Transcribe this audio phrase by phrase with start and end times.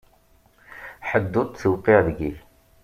[1.09, 2.33] Ḥedd ur t-tewqiε deg-i.